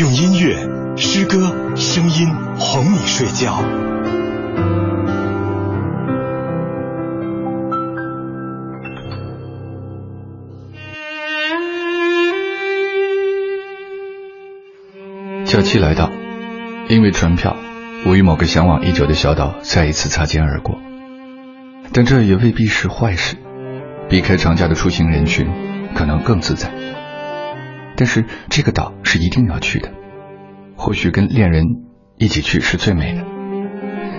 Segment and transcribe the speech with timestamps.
[0.00, 0.58] 用音乐、
[0.96, 2.26] 诗歌、声音
[2.58, 3.62] 哄你睡觉。
[15.44, 16.10] 假期来到，
[16.88, 17.56] 因为船票，
[18.04, 20.76] 我与某个向往已久的小岛再一次擦肩而过。
[21.92, 23.36] 但这也未必是坏事，
[24.08, 25.46] 避开长假的出行人群，
[25.94, 26.68] 可能更自在。
[27.96, 29.90] 但是这个岛是一定要去的，
[30.76, 31.64] 或许跟恋人
[32.18, 33.24] 一起去是最美的。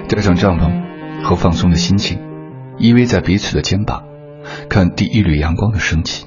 [0.07, 2.19] 带上帐篷和放松的心情，
[2.77, 4.03] 依偎在彼此的肩膀，
[4.69, 6.25] 看第一缕阳光的升起。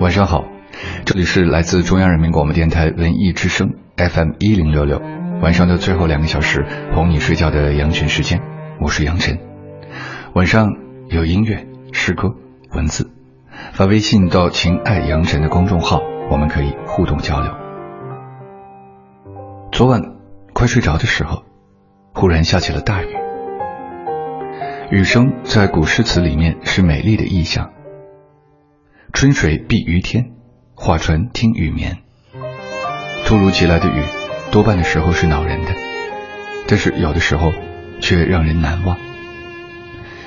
[0.00, 0.44] 晚上好，
[1.06, 5.00] 这里是来自中央人民广播电台文艺之声 FM 一零六六，
[5.40, 8.40] 晚上的最后两个小时，哄你睡觉的羊群时间，
[8.82, 9.38] 我是杨晨。
[10.34, 10.68] 晚上
[11.08, 12.28] 有音乐诗歌。
[12.72, 13.10] 文字
[13.72, 17.50] 发微信到“情爱阳尘”的公众号，我们可以互动交流。
[19.72, 20.00] 昨晚
[20.52, 21.44] 快睡着的时候，
[22.12, 23.08] 忽然下起了大雨。
[24.90, 27.70] 雨声在古诗词里面是美丽的意象
[29.12, 30.32] ，“春水碧于天，
[30.74, 31.98] 画船听雨眠”。
[33.26, 34.02] 突如其来的雨，
[34.52, 35.72] 多半的时候是恼人的，
[36.68, 37.50] 但是有的时候
[38.00, 38.96] 却让人难忘。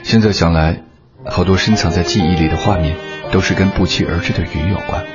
[0.03, 0.83] 现在想来。
[1.25, 2.95] 好多深藏在记忆里的画面，
[3.31, 5.05] 都是跟不期而至的雨有关。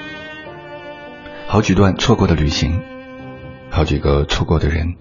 [1.46, 2.82] 好几段错过的旅行，
[3.70, 4.96] 好几个错过的人，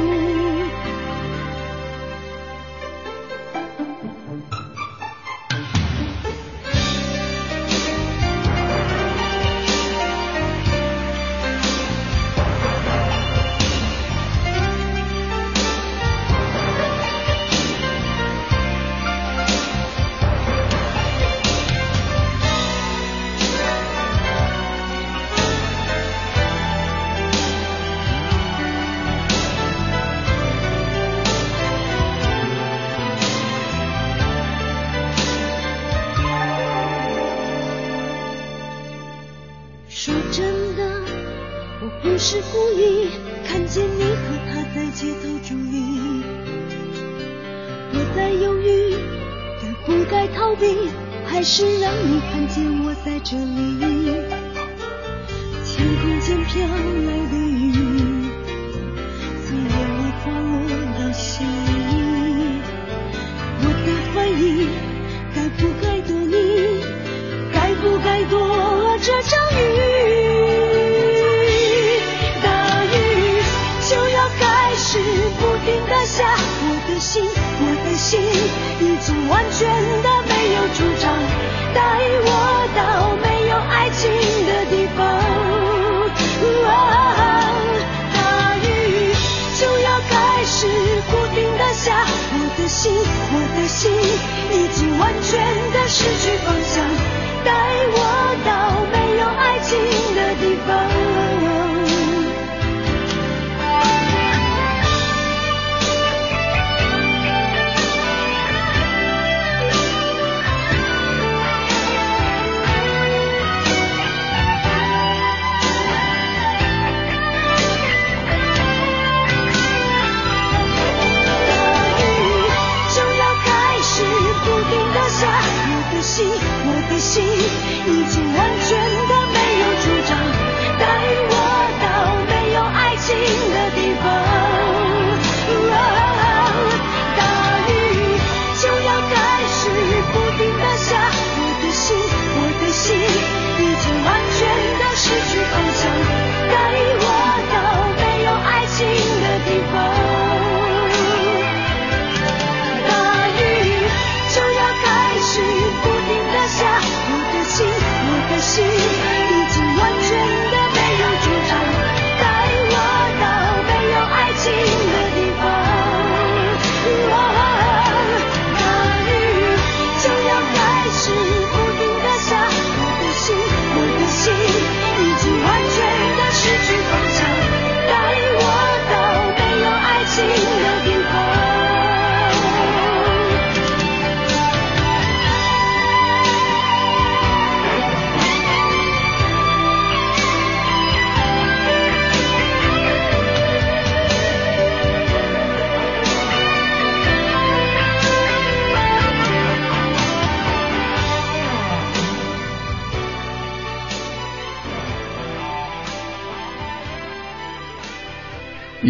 [56.51, 57.08] 飘。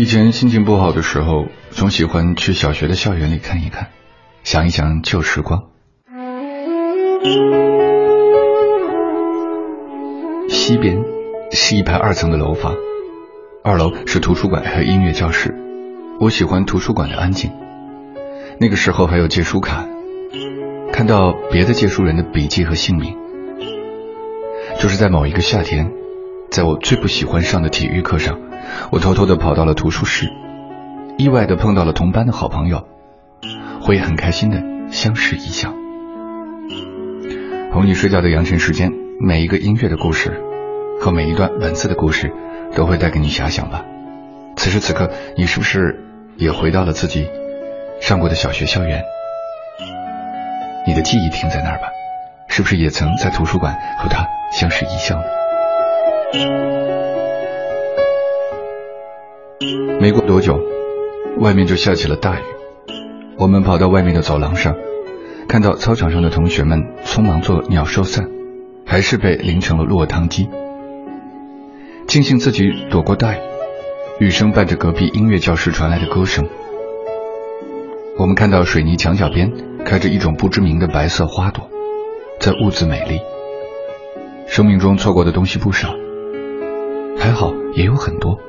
[0.10, 3.90] 以前心情不好的时候，总喜欢去小学的校园里看一看，
[4.44, 5.66] 想一想旧时光。
[10.50, 10.98] 西边
[11.52, 12.74] 是一排二层的楼房，
[13.64, 15.56] 二楼是图书馆和音乐教室。
[16.20, 17.52] 我喜欢图书馆的安静。
[18.60, 19.86] 那个时候还有借书卡，
[20.92, 23.16] 看到别的借书人的笔记和姓名。
[24.80, 25.88] 就是在某一个夏天，
[26.50, 28.49] 在我最不喜欢上的体育课上。
[28.92, 30.32] 我偷偷地跑到了图书室，
[31.18, 32.86] 意外地碰到了同班的好朋友，
[33.82, 34.62] 会很开心地
[34.92, 35.74] 相视一笑。
[37.72, 40.42] 哄你睡觉的羊城时间，每一个音乐的故事
[41.00, 42.32] 和每一段文字的故事，
[42.76, 43.86] 都会带给你遐想吧。
[44.56, 46.04] 此时此刻，你是不是
[46.38, 47.28] 也回到了自己
[48.02, 49.04] 上过的小学校园？
[50.88, 51.84] 你的记忆停在那儿吧，
[52.48, 55.16] 是不是也曾在图书馆和他相视一笑？
[60.00, 60.58] 没过多久，
[61.40, 62.44] 外面就下起了大雨。
[63.38, 64.74] 我们跑到外面的走廊上，
[65.50, 68.30] 看到操场上的同学们匆忙做鸟兽散，
[68.86, 70.48] 还是被淋成了落汤鸡。
[72.08, 73.40] 庆幸自己躲过大雨，
[74.22, 76.48] 雨声伴着隔壁音乐教室传来的歌声。
[78.18, 79.52] 我们看到水泥墙角边
[79.84, 81.70] 开着一种不知名的白色花朵，
[82.40, 83.20] 在兀自美丽。
[84.48, 85.90] 生命中错过的东西不少，
[87.18, 88.40] 还好也有很多。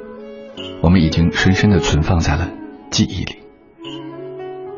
[0.83, 2.51] 我们已经深深的存放在了
[2.91, 3.37] 记忆里。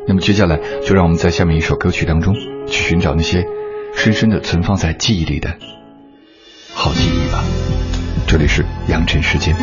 [0.07, 2.35] 那么接下来，就让我们在下面一首歌曲当中，
[2.67, 3.47] 去寻找那些
[3.95, 5.55] 深深的存放在记忆里的
[6.75, 7.45] 好记忆吧。
[8.27, 9.55] 这里是《阳城时间》。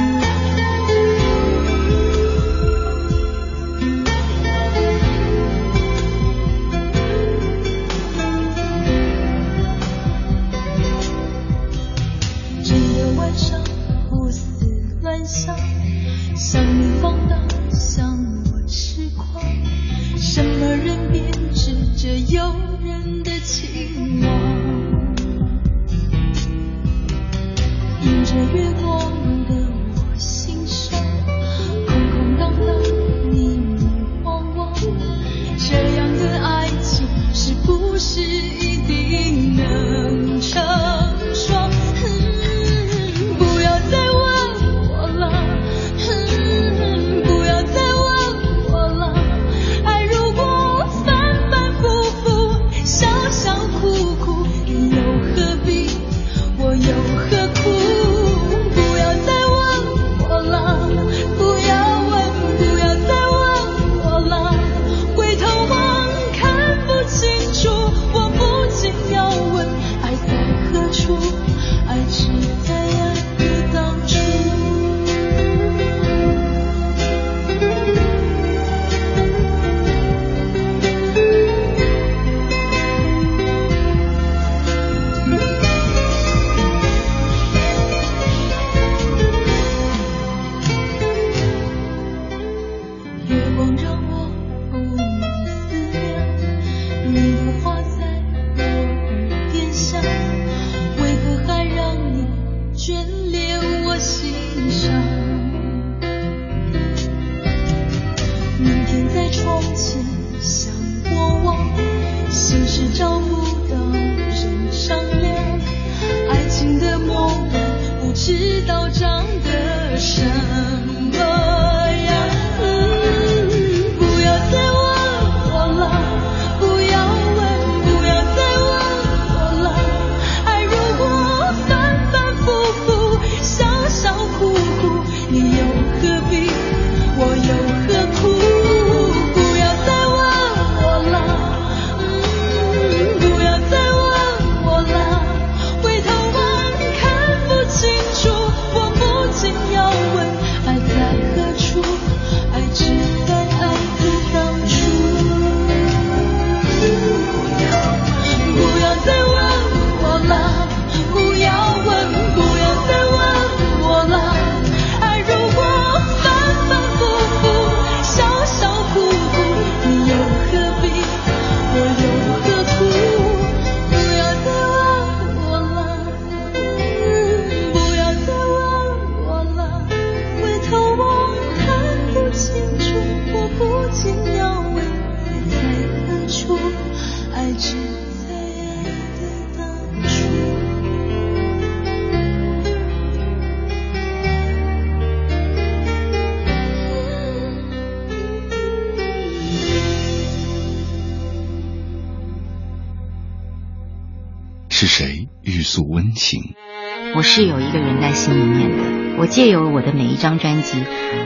[210.19, 210.83] 张专辑，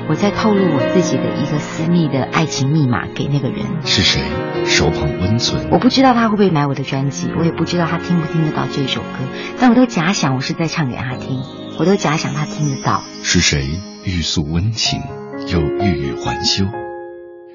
[0.08, 3.66] 我在透露我自己的一个私密的爱情密码给那个人。
[3.84, 4.22] 是谁
[4.66, 5.68] 手捧温存？
[5.72, 9.18] 我不知道他会不会买我的专辑，我也不知道他听不听得到这首歌，
[9.60, 11.42] 但我都假想我是在唱给他听，
[11.80, 13.02] 我都假想他听得到。
[13.24, 13.66] 是谁
[14.06, 15.02] 欲诉温情
[15.48, 16.64] 又欲语还休？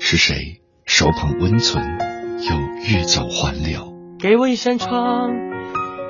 [0.01, 1.83] 是谁手捧温存
[2.41, 2.55] 又
[2.85, 3.95] 欲走还留？
[4.19, 5.31] 给我一扇窗，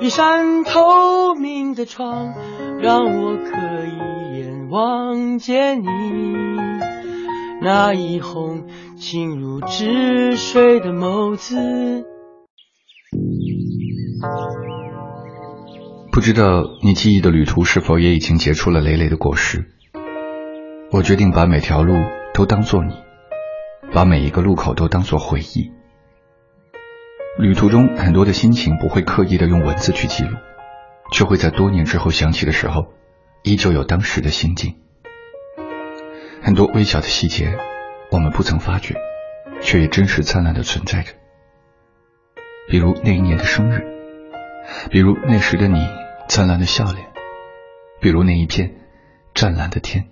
[0.01, 2.33] 一扇透明的窗，
[2.81, 3.51] 让我可
[3.85, 4.18] 以。
[4.69, 5.87] 望见你
[7.59, 8.63] 那一泓
[8.97, 12.05] 清如止水的眸子。
[16.11, 16.45] 不知道
[16.83, 19.65] 你记忆的旅途是否也已经结出了累累的果实？
[20.91, 21.93] 我决定把每条路
[22.35, 22.93] 都当做你，
[23.91, 25.71] 把每一个路口都当做回忆。
[27.39, 30.37] 旅途中很多的心情不会刻意的用文字去记录，
[31.11, 32.85] 却会在多年之后想起的时候。
[33.43, 34.75] 依旧有当时的心境，
[36.43, 37.57] 很多微小的细节，
[38.11, 38.95] 我们不曾发觉，
[39.61, 41.13] 却也真实灿烂的存在着。
[42.67, 43.81] 比如那一年的生日，
[44.91, 45.87] 比如那时的你
[46.27, 46.97] 灿烂的笑脸，
[48.01, 48.75] 比如那一片
[49.35, 50.05] 湛蓝的天。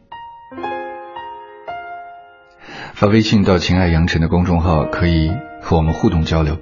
[2.94, 5.30] 发微信到“情爱扬尘”的公众号，可以
[5.62, 6.58] 和我们互动交流，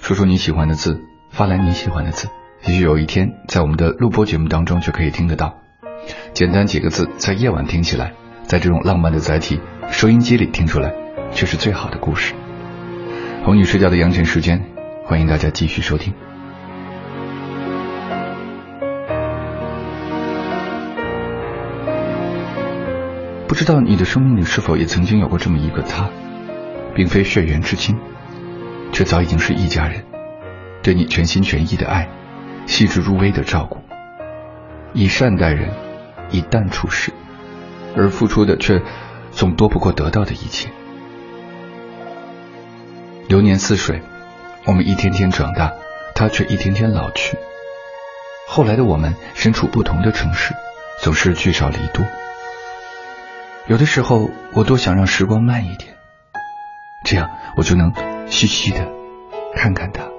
[0.00, 2.28] 说出你喜欢的字，发来你喜欢的字，
[2.66, 5.61] 也许有一天在我们的录播节目当中就可以听得到。
[6.32, 8.12] 简单几个字，在夜晚听起来，
[8.44, 10.92] 在这种浪漫的载体收音机里听出来，
[11.32, 12.34] 却是最好的故事。
[13.44, 14.62] 哄你睡觉的阳晨时间，
[15.04, 16.12] 欢迎大家继续收听。
[23.46, 26.08] 不知道你的生命里是否也曾经有过这么一个他，
[26.94, 27.94] 并非血缘至亲，
[28.92, 30.02] 却早已经是一家人，
[30.82, 32.08] 对你全心全意的爱，
[32.66, 33.76] 细致入微的照顾，
[34.94, 35.81] 以善待人。
[36.32, 37.12] 一旦出事，
[37.96, 38.82] 而付出的却
[39.30, 40.68] 总多不过得到的一切。
[43.28, 44.02] 流年似水，
[44.64, 45.72] 我们一天天长大，
[46.14, 47.36] 他却一天天老去。
[48.48, 50.54] 后来的我们身处不同的城市，
[51.00, 52.04] 总是聚少离多。
[53.68, 55.94] 有的时候，我多想让时光慢一点，
[57.04, 57.92] 这样我就能
[58.28, 58.88] 细细的
[59.56, 60.11] 看看他。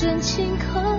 [0.00, 0.89] 深情可。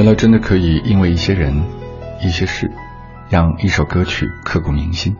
[0.00, 1.52] 原来真的可以因为一些人、
[2.22, 2.72] 一些事，
[3.28, 5.14] 让一首歌曲刻骨铭心。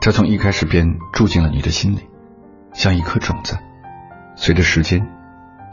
[0.00, 2.08] 它从一开始便住进了你的心里，
[2.74, 3.58] 像一颗种子，
[4.36, 5.04] 随着时间，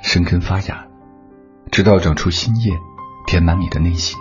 [0.01, 0.87] 生根发芽，
[1.71, 2.71] 直到长出新叶，
[3.27, 4.17] 填满你的内心。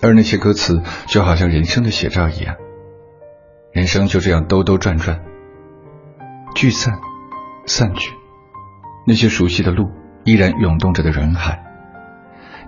[0.00, 2.56] 而那些歌词就好像人生的写照一样，
[3.70, 5.20] 人生就这样兜兜转转，
[6.54, 6.98] 聚散，
[7.66, 8.14] 散去，
[9.06, 9.90] 那些熟悉的路，
[10.24, 11.67] 依然涌动着的人海。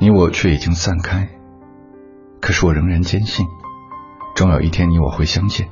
[0.02, 1.28] 你我却已经散开，
[2.40, 3.44] 可是我仍然坚信，
[4.34, 5.68] 终有一天你我会相见，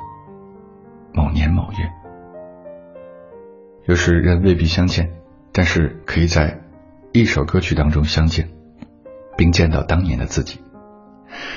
[1.14, 1.78] 某年某月。
[3.86, 5.08] 有时人未必相见，
[5.50, 6.60] 但是可以在
[7.12, 8.46] 一首歌曲当中相见，
[9.38, 10.60] 并见到当年的自己。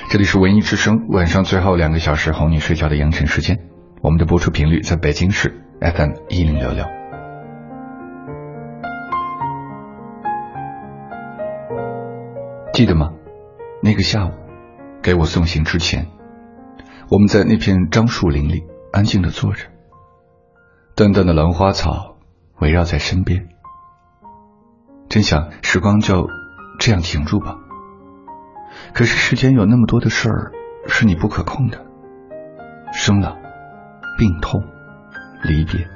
[0.08, 3.58] 这里是文艺之声，晚上最后两个小时哄你睡觉的阳晨时间，
[4.00, 7.01] 我们的播出频率在北京市 FM 一零六六。
[12.72, 13.12] 记得吗？
[13.82, 14.32] 那个下午，
[15.02, 16.06] 给我送行之前，
[17.10, 19.66] 我们在那片樟树林里安静的坐着，
[20.94, 22.16] 淡淡的兰花草
[22.60, 23.48] 围绕在身边。
[25.10, 26.28] 真想时光就
[26.80, 27.58] 这样停住吧。
[28.94, 30.52] 可是世间有那么多的事儿
[30.86, 31.84] 是你不可控的，
[32.94, 33.36] 生老、
[34.18, 34.62] 病痛、
[35.42, 35.86] 离别。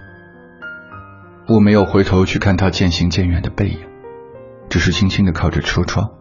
[1.48, 3.78] 我没有回头去看他渐行渐远的背影，
[4.68, 6.15] 只是轻轻的靠着车窗。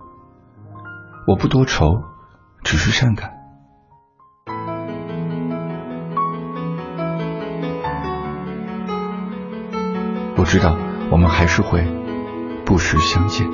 [1.27, 2.03] 我不多愁，
[2.63, 3.31] 只是善感。
[10.37, 10.77] 我知道，
[11.11, 11.83] 我们还是会
[12.63, 13.49] 不时相见。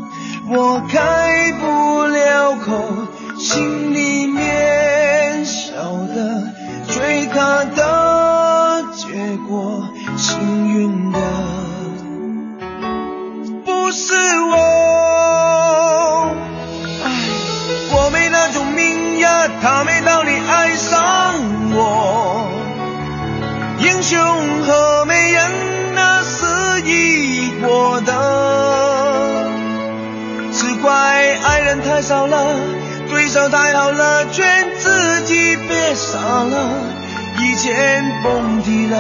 [0.48, 2.90] 我开不了口，
[3.38, 6.54] 心里面晓得
[6.88, 7.85] 追她的。
[36.26, 36.72] 怕了，
[37.38, 37.72] 以前
[38.24, 38.98] 蹦迪了，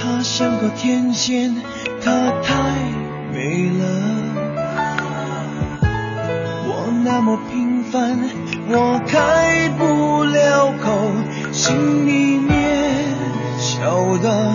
[0.00, 0.82] 他像个天
[1.12, 1.53] 仙。
[14.30, 14.53] होगा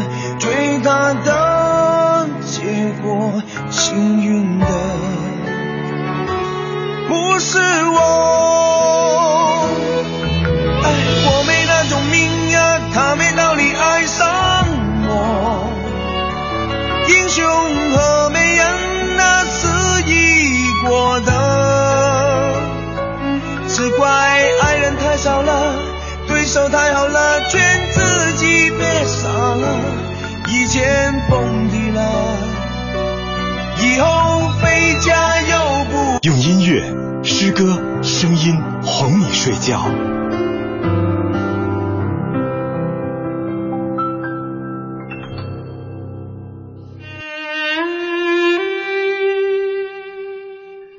[36.24, 36.84] 用音乐、
[37.24, 39.84] 诗歌、声音哄你睡觉。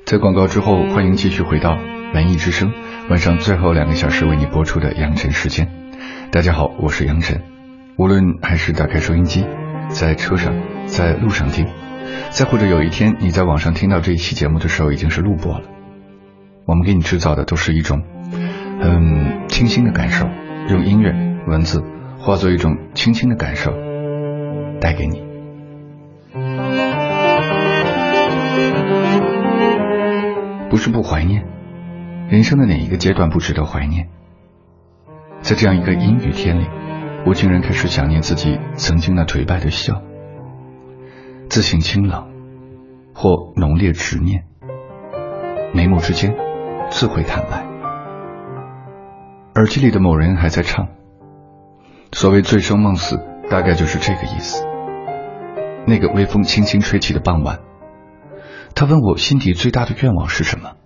[0.05, 1.75] 在广告之后，欢迎继续回到
[2.13, 2.71] 文艺之声，
[3.09, 5.67] 晚上最后两个小时为你播出的杨晨时间。
[6.31, 7.41] 大家好，我是杨晨。
[7.97, 9.43] 无论还是打开收音机，
[9.89, 10.53] 在车上，
[10.87, 11.65] 在路上听。
[12.29, 15.63] 再或者有一天，你在网上听到这一期节目的时候，已经是录播了。
[16.65, 18.01] 我们给你制造的都是一种，
[18.81, 20.27] 嗯，清新的感受，
[20.69, 21.13] 用音乐、
[21.47, 21.81] 文字
[22.19, 23.71] 化作一种清新的感受，
[24.79, 25.21] 带给你。
[30.69, 31.43] 不是不怀念，
[32.29, 34.07] 人生的哪一个阶段不值得怀念？
[35.41, 36.65] 在这样一个阴雨天里，
[37.25, 40.01] 我竟然开始想念自己曾经那颓败的笑。
[41.51, 42.29] 自信清冷，
[43.13, 44.45] 或浓烈执念，
[45.73, 46.33] 眉目之间
[46.89, 47.65] 自会坦白。
[49.55, 50.87] 耳机里的某人还在唱，
[52.13, 54.63] 所谓醉生梦死，大概就是这个意思。
[55.85, 57.59] 那个微风轻轻吹起的傍晚，
[58.73, 60.77] 他问我心底最大的愿望是什么，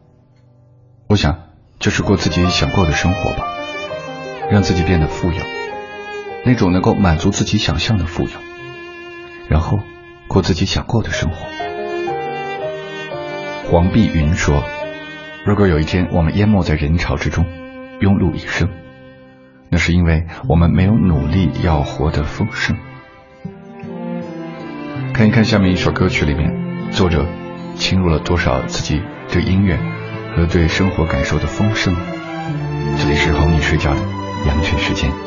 [1.08, 1.41] 我想
[1.80, 3.45] 就是过自己想过的生活吧，
[4.49, 5.41] 让自己变得富有，
[6.43, 8.30] 那种能够满足自己想象的富有，
[9.47, 9.78] 然后。
[10.28, 11.46] 过自己想过的生活。
[13.72, 14.64] 黄碧云说
[15.46, 17.46] ：“如果有一天我们淹没在人潮之中，
[18.00, 18.70] 庸碌一生，
[19.70, 22.76] 那是因为我们没有努力要活得丰盛。”
[25.14, 26.54] 看一看下面一首歌曲里面，
[26.92, 27.26] 作者
[27.76, 29.78] 倾入了多少自己对音乐
[30.36, 31.96] 和对生活感受的丰盛。
[32.98, 34.00] 这里是哄你睡觉的
[34.46, 35.25] 羊群时间。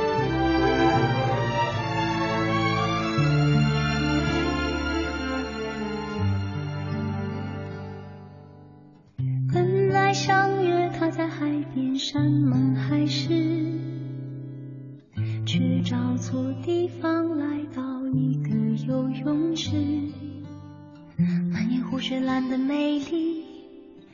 [22.08, 23.44] 水蓝的美丽，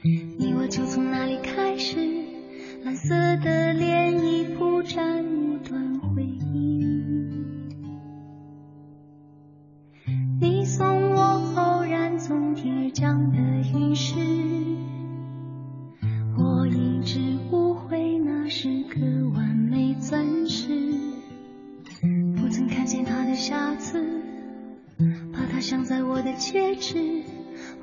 [0.02, 1.94] 你我就从那里开始。
[2.83, 7.04] 蓝色的涟漪铺展一段回忆。
[10.40, 11.22] 你送我
[11.54, 13.37] 偶然从天而降的
[13.72, 14.16] 陨石。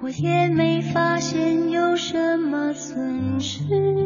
[0.04, 4.01] 我也没发现有什么损失。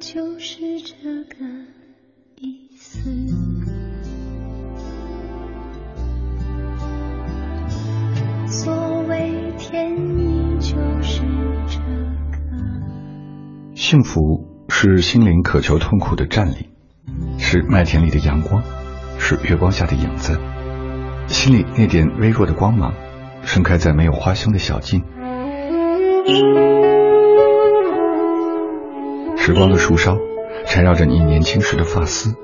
[0.00, 1.44] 就是这个
[13.74, 16.56] 幸福是心灵渴求痛苦的占领，
[17.38, 18.62] 是麦田里的阳光，
[19.18, 20.38] 是月光下的影子，
[21.26, 22.94] 心里那点微弱的光芒，
[23.42, 25.02] 盛开在没有花香的小径。
[29.48, 30.18] 时光的树梢，
[30.66, 32.36] 缠绕着你年轻时的发丝。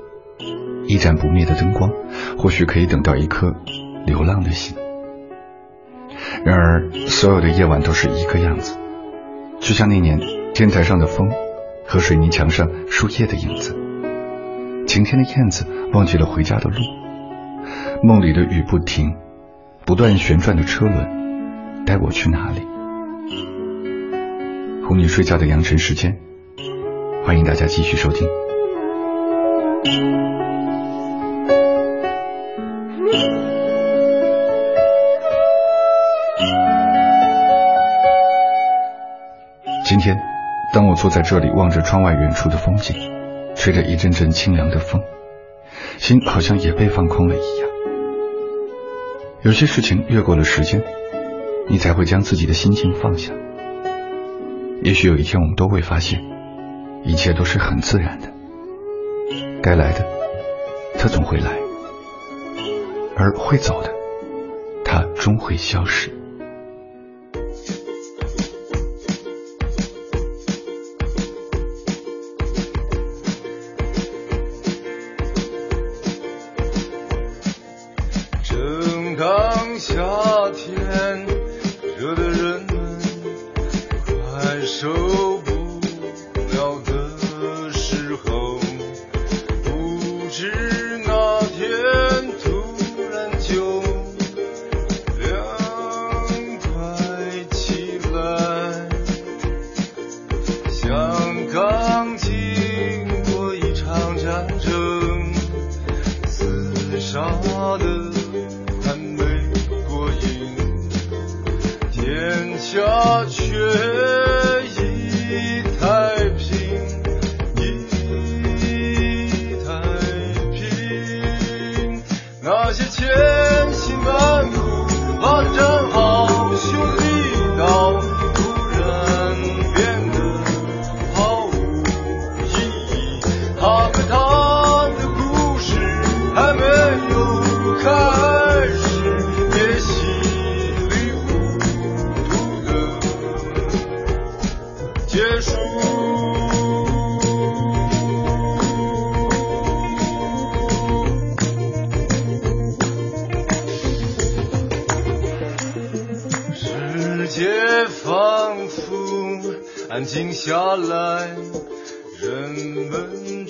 [0.87, 1.87] 一盏不灭的灯光，
[2.35, 3.53] 或许可以等到一颗
[4.07, 4.75] 流浪的心。
[6.43, 8.75] 然而，所有的夜晚都是一个样子，
[9.59, 10.19] 就像那年
[10.55, 11.29] 天台上的风
[11.87, 13.77] 和水泥墙上树叶的影子。
[14.87, 15.63] 晴天的燕子
[15.93, 16.77] 忘记了回家的路。
[18.01, 19.15] 梦里的雨不停，
[19.85, 22.61] 不断旋转的车轮，带我去哪里？
[24.87, 26.24] 哄你睡觉的扬尘时间。
[27.25, 28.27] 欢迎大家继续收听。
[39.83, 40.15] 今天，
[40.71, 42.95] 当我坐在这里，望着窗外远处的风景，
[43.55, 45.01] 吹着一阵阵清凉的风，
[45.97, 47.67] 心好像也被放空了一样。
[49.41, 50.83] 有些事情越过了时间，
[51.69, 53.33] 你才会将自己的心情放下。
[54.83, 56.34] 也许有一天，我们都会发现。
[57.05, 58.27] 一切都是很自然的，
[59.61, 60.03] 该来的，
[60.97, 61.51] 它总会来；
[63.15, 63.91] 而会走的，
[64.83, 66.24] 它终会消失。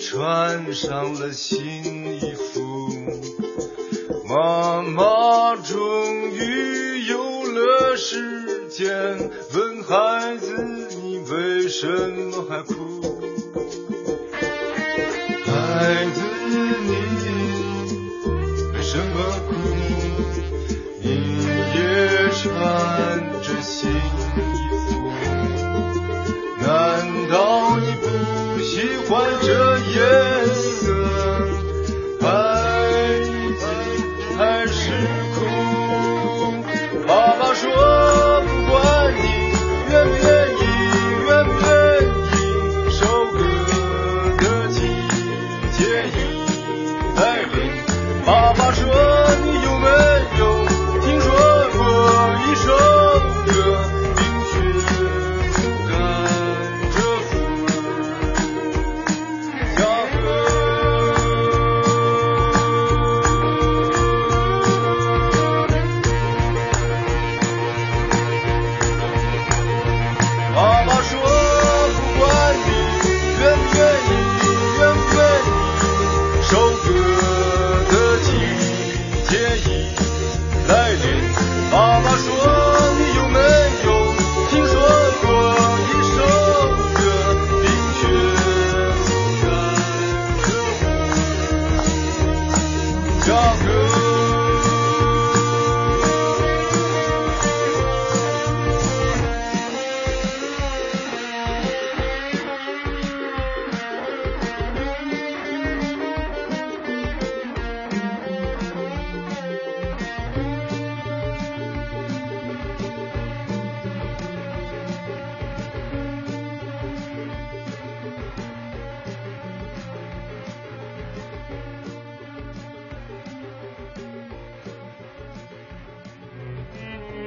[0.06, 2.05] 穿上了新。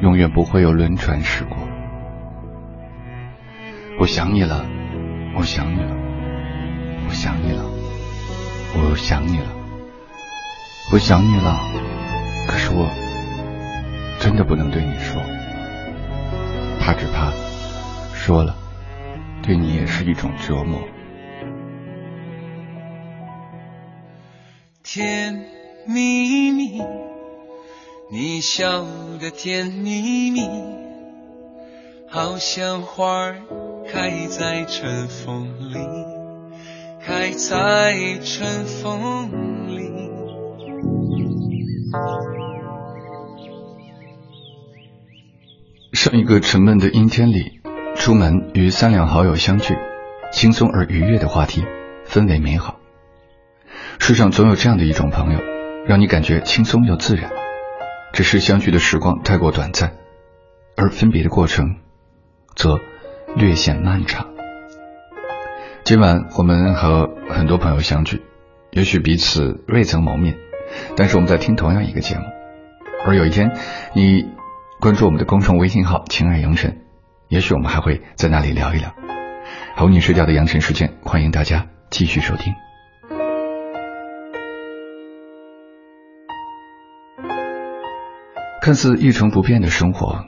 [0.00, 1.58] 永远不会有轮船驶过。
[3.98, 4.64] 我想你了，
[5.36, 5.96] 我想你了，
[7.06, 7.64] 我想你了，
[8.76, 9.46] 我想你了，
[10.92, 11.60] 我想你了。
[12.46, 12.88] 可是我
[14.20, 15.20] 真的不能对你说，
[16.78, 17.32] 怕只怕
[18.14, 18.54] 说了，
[19.42, 20.80] 对你也是一种折磨。
[24.84, 25.44] 甜
[25.88, 26.80] 蜜蜜。
[28.10, 28.86] 你笑
[29.36, 30.40] 甜蜜蜜，
[32.08, 33.32] 好像花
[33.86, 35.48] 开开在在春春风
[38.64, 40.10] 风里，里。
[45.92, 47.60] 上一个沉闷的阴天里，
[47.94, 49.74] 出门与三两好友相聚，
[50.32, 51.62] 轻松而愉悦的话题，
[52.06, 52.78] 氛围美好。
[53.98, 55.40] 世上总有这样的一种朋友，
[55.86, 57.30] 让你感觉轻松又自然。
[58.18, 59.92] 只是相聚的时光太过短暂，
[60.76, 61.76] 而分别的过程
[62.56, 62.80] 则
[63.36, 64.26] 略显漫长。
[65.84, 68.20] 今晚我们和很多朋友相聚，
[68.72, 70.36] 也许彼此未曾谋面，
[70.96, 72.22] 但是我们在听同样一个节目。
[73.06, 73.52] 而有一天
[73.94, 74.24] 你
[74.80, 76.76] 关注我们的公众微信号“情爱杨晨”，
[77.30, 78.92] 也许我们还会在那里聊一聊。
[79.76, 82.52] 哄你睡觉的杨晨时间，欢迎大家继续收听。
[88.68, 90.26] 看似一成不变的生活，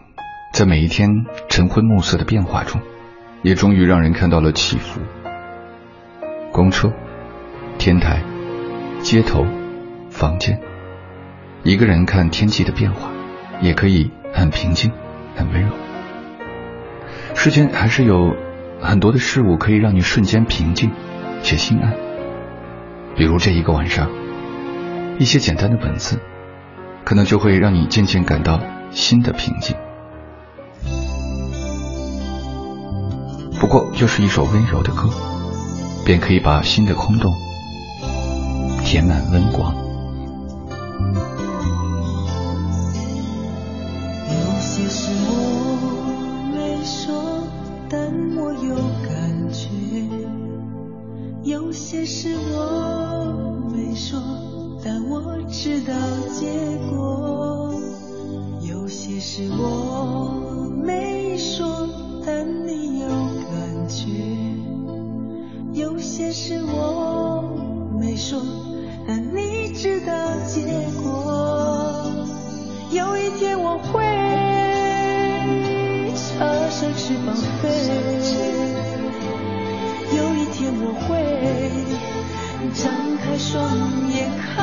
[0.54, 2.80] 在每一天晨昏暮色的变化中，
[3.42, 4.98] 也终于让人看到了起伏。
[6.50, 6.90] 公车、
[7.76, 8.22] 天台、
[9.02, 9.44] 街头、
[10.08, 10.58] 房间，
[11.64, 13.10] 一个人看天气的变化，
[13.60, 14.90] 也可以很平静、
[15.36, 15.68] 很温柔。
[17.34, 18.34] 世间还是有
[18.80, 20.90] 很多的事物可以让你瞬间平静
[21.42, 21.92] 且心安，
[23.14, 24.10] 比如这一个晚上，
[25.18, 26.18] 一些简单的文字。
[27.10, 28.60] 可能就会让你渐渐感到
[28.92, 29.74] 新的平静。
[33.60, 35.10] 不过，又是一首温柔的歌，
[36.06, 37.34] 便可以把新的空洞
[38.84, 39.74] 填满温光。
[44.44, 47.42] 有些事我没说，
[47.88, 48.00] 但
[48.36, 49.66] 我有感觉。
[51.42, 54.49] 有些事我没说。
[55.12, 55.92] 我知道
[56.32, 56.46] 结
[56.88, 57.74] 果，
[58.62, 61.88] 有些事我没说，
[62.24, 64.06] 但你有感觉。
[65.82, 67.42] 有些事我
[67.98, 68.40] 没说，
[69.08, 70.12] 但你知道
[70.46, 70.89] 结。
[83.30, 83.62] 开双
[84.12, 84.58] 眼看，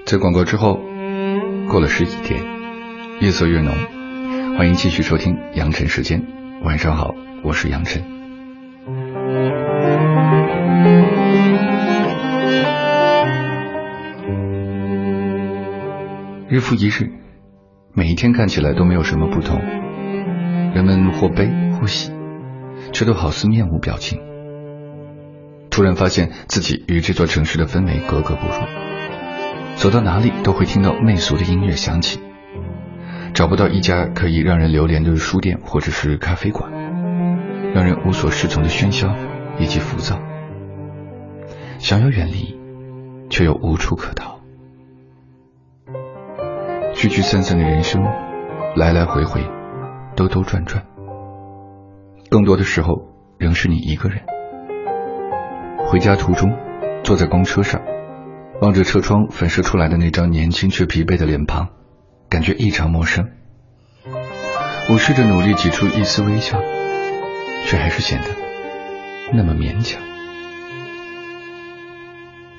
[0.09, 0.79] 在广告之后，
[1.69, 2.43] 过了十几天，
[3.21, 3.71] 夜色越浓。
[4.57, 6.19] 欢迎继续收听《杨晨时间》，
[6.63, 8.01] 晚上好，我是杨晨。
[16.47, 17.11] 日复一日，
[17.93, 19.59] 每一天看起来都没有什么不同，
[20.73, 22.11] 人们或悲或喜，
[22.93, 24.17] 却都好似面无表情。
[25.69, 28.88] 突然发现自己与这座城市的氛围格格不入。
[29.79, 32.19] 走到哪里都会听到媚俗的音乐响起，
[33.33, 36.69] 找不到一家可以让人流连的书店或者是咖啡馆，
[37.73, 39.07] 让人无所适从的喧嚣
[39.57, 40.19] 以及浮躁，
[41.77, 42.59] 想要远离
[43.29, 44.37] 却又无处可逃。
[46.93, 48.03] 聚聚散散的人生，
[48.75, 49.39] 来来回回，
[50.13, 50.83] 兜兜转转，
[52.29, 52.93] 更多的时候
[53.37, 54.19] 仍是你一个人。
[55.87, 56.51] 回家途中，
[57.01, 57.79] 坐在公车上。
[58.61, 61.69] 望着车窗反射出来的那张年轻却疲惫的脸庞，
[62.29, 63.29] 感觉异常陌生。
[64.89, 66.59] 我试着努力挤出一丝微笑，
[67.65, 68.27] 却还是显得
[69.33, 70.01] 那么勉强。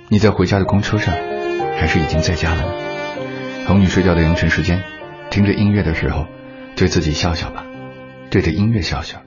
[0.09, 1.15] 你在回家的公车上，
[1.77, 2.63] 还是已经在家了？
[3.67, 4.83] 哄你睡觉的凌晨时间，
[5.31, 6.25] 听着音乐的时候，
[6.77, 7.65] 对自己笑笑吧，
[8.31, 9.21] 对着音乐笑笑。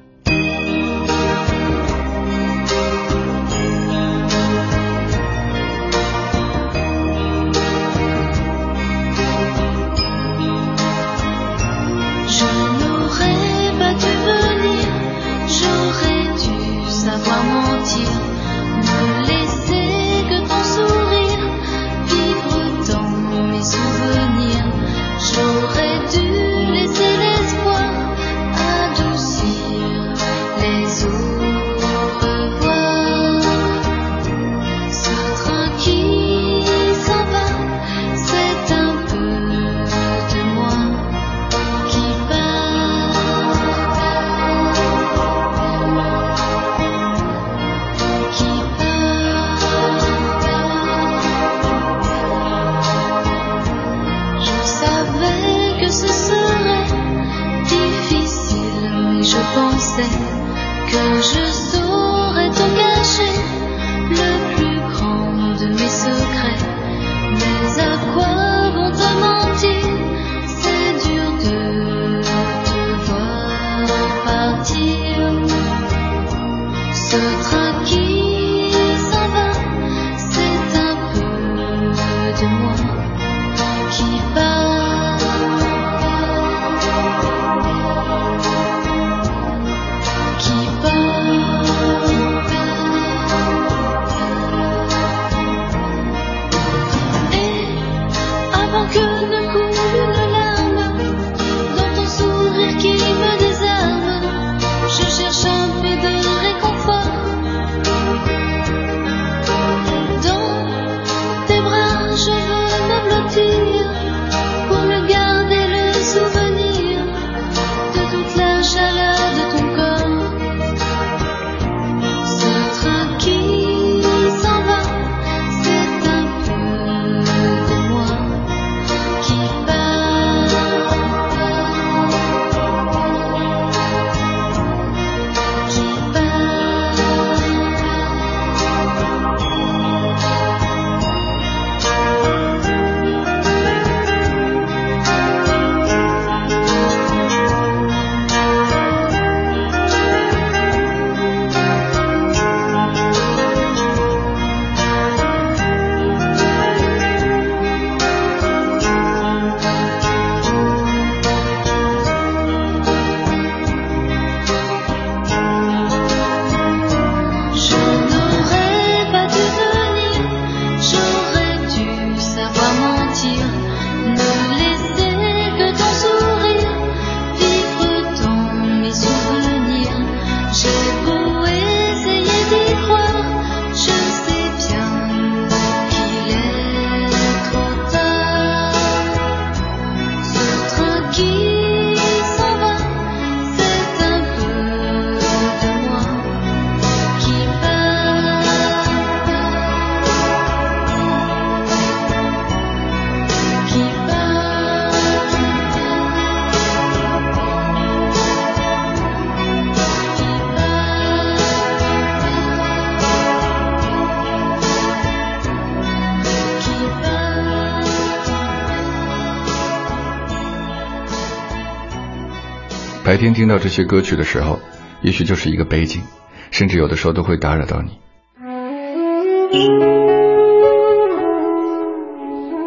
[223.13, 224.57] 白天听到这些歌曲的时候，
[225.03, 226.01] 也许就是一个背景，
[226.49, 227.99] 甚至有的时候都会打扰到你。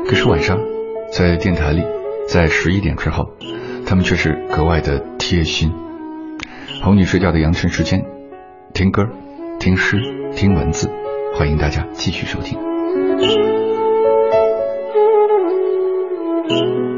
[0.08, 0.56] 可是晚上，
[1.12, 1.82] 在电台里，
[2.28, 3.24] 在十一点之后，
[3.84, 5.72] 他们却是格外的贴心，
[6.80, 8.00] 哄你睡觉的扬城时间，
[8.72, 9.02] 听歌、
[9.58, 9.98] 听诗、
[10.36, 10.88] 听文字，
[11.34, 12.56] 欢迎大家继续收听。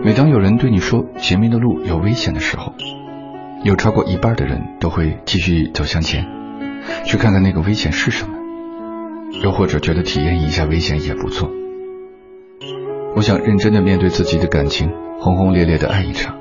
[0.05, 2.75] 每当有人对你说前面的路有危险的时候，
[3.65, 6.25] 有超过一半的人都会继续走向前，
[7.05, 8.31] 去看看那个危险是什么，
[9.43, 11.51] 又或者觉得体验一下危险也不错。
[13.17, 16.39] 我想认真的面对自己的感情，轰轰烈烈的爱一场。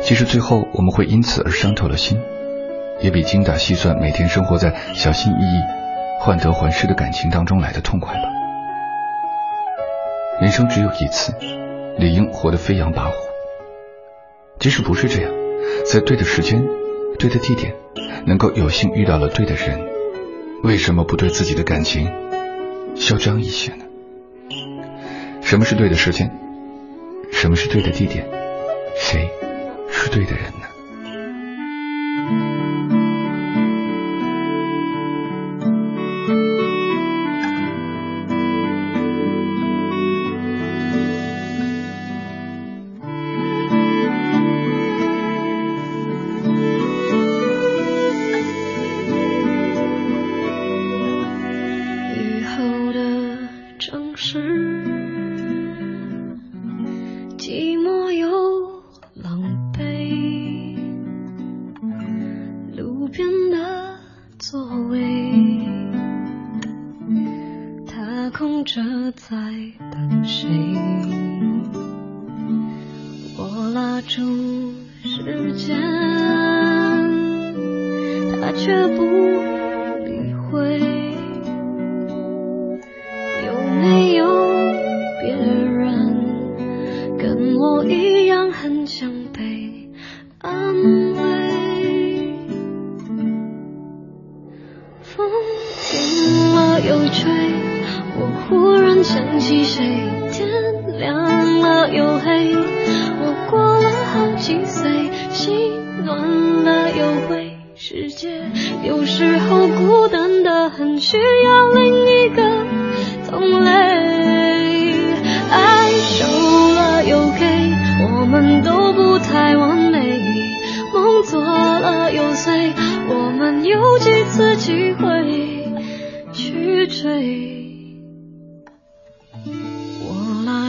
[0.00, 2.18] 即使最后我们会因此而伤透了心，
[3.00, 5.60] 也比精打细算每天生活在小心翼翼、
[6.20, 8.24] 患得患失的感情当中来的痛快吧。
[10.40, 11.32] 人生只有一次，
[11.96, 13.12] 理应活得飞扬跋扈。
[14.58, 15.41] 即使不是这样。
[15.84, 16.62] 在对的时间，
[17.18, 17.74] 对的地点，
[18.26, 19.80] 能够有幸遇到了对的人，
[20.62, 22.10] 为什么不对自己的感情
[22.94, 23.84] 嚣张一些呢？
[25.42, 26.30] 什么是对的时间？
[27.30, 28.26] 什么是对的地点？
[28.96, 29.28] 谁
[29.90, 30.61] 是对的人呢？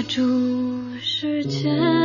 [0.07, 2.02] 住时间。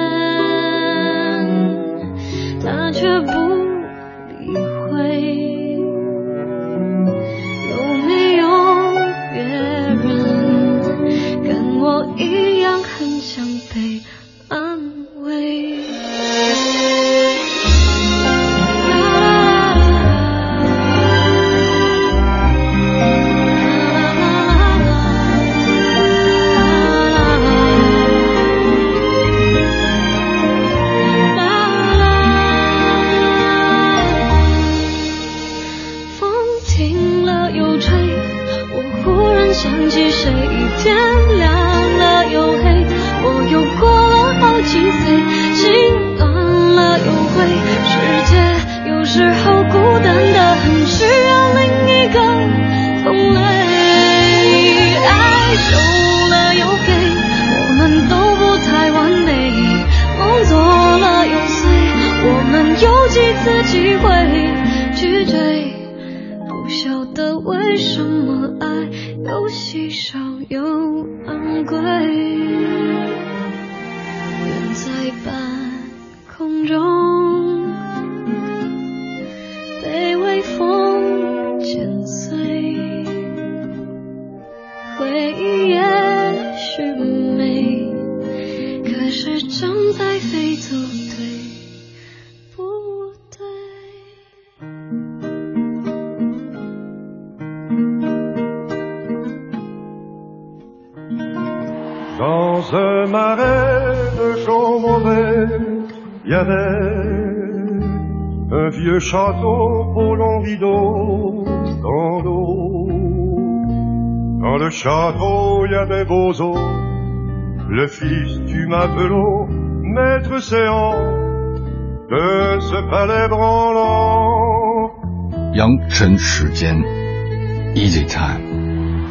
[127.80, 129.06] Easy Time.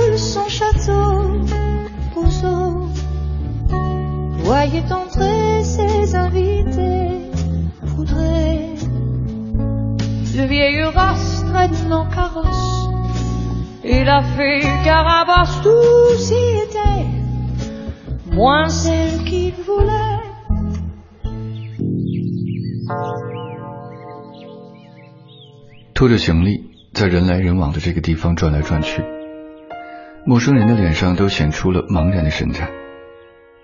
[0.00, 1.40] de son château,
[2.14, 2.86] Rousseau
[4.38, 7.20] voyait entrer ses invités
[7.94, 8.70] poudrés.
[10.34, 12.88] Le vieil race traîne carrosse,
[13.84, 20.22] il a fait Carabas, tout y était, moins celle qu'il voulait.
[25.94, 26.16] Tout le
[26.94, 29.02] 在人来人往的这个地方转来转去，
[30.26, 32.68] 陌生人的脸上都显出了茫然的神态。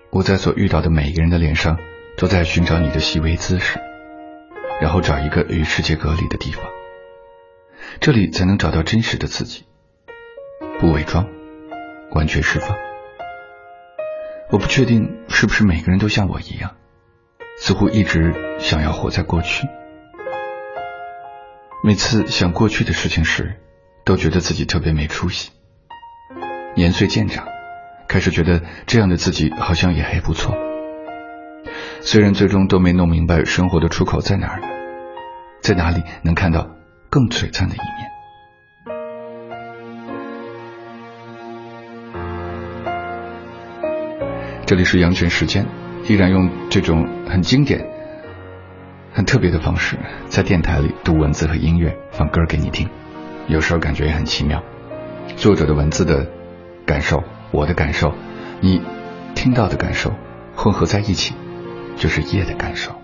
[0.09, 1.77] 我在所遇到的每一个人的脸上，
[2.17, 3.79] 都在寻找你的细微姿势，
[4.81, 6.63] 然后找一个与世界隔离的地方，
[7.99, 9.63] 这里才能找到真实的自己，
[10.79, 11.27] 不伪装，
[12.11, 12.75] 完全释放。
[14.51, 16.75] 我不确定是不是每个人都像我一样，
[17.59, 19.67] 似乎一直想要活在过去。
[21.81, 23.55] 每次想过去的事情时，
[24.03, 25.49] 都觉得自己特别没出息。
[26.75, 27.47] 年岁渐长，
[28.09, 30.53] 开始觉得这样的自己好像也还不错。
[32.01, 34.61] 虽然最终都没弄明白生活的出口在哪儿，
[35.61, 36.69] 在哪里能看到
[37.09, 38.11] 更璀璨的一面。
[44.65, 45.65] 这里是阳泉时间，
[46.09, 47.98] 依然用这种很经典。
[49.13, 49.97] 很特别的方式，
[50.27, 52.87] 在电台里读文字和音乐，放歌给你听，
[53.47, 54.61] 有时候感觉也很奇妙。
[55.35, 56.25] 作者的文字的
[56.85, 58.13] 感受，我的感受，
[58.61, 58.81] 你
[59.35, 60.11] 听到的感受，
[60.55, 61.33] 混合在一起，
[61.95, 62.98] 就是夜的感受。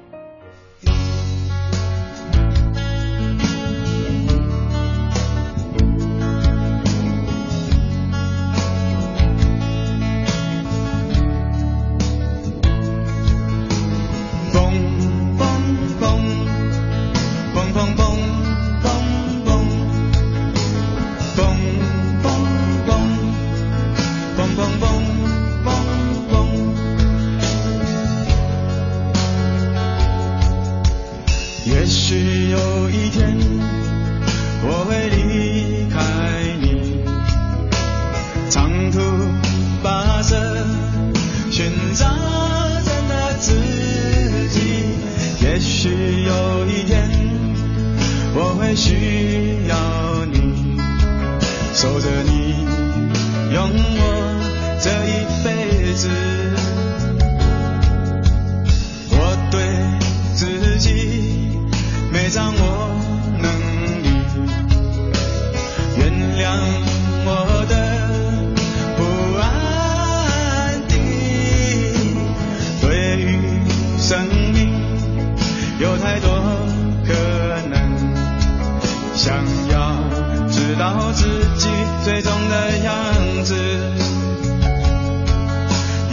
[80.78, 81.26] 到自
[81.58, 81.70] 己
[82.04, 83.56] 最终的样子。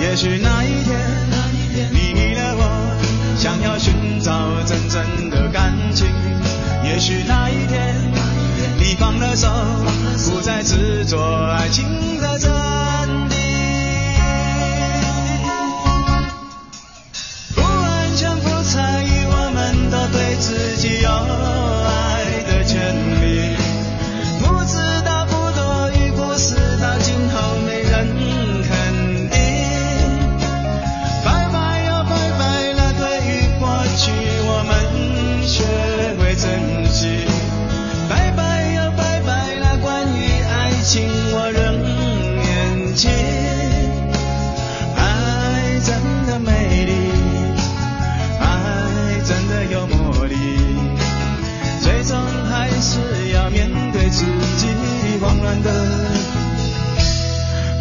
[0.00, 4.32] 也许那一天，你离了我，想要寻找
[4.66, 6.06] 真正的感情。
[6.84, 7.94] 也许那一天，
[8.78, 9.48] 你放了手，
[10.30, 11.16] 不再执着
[11.58, 11.86] 爱情
[12.20, 12.81] 的。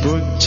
[0.04, 0.42] Put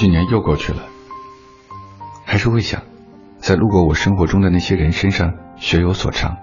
[0.00, 0.80] 去年又过去了，
[2.24, 2.80] 还是会想，
[3.38, 6.38] 在路过我生活中的那些人身上学有所长。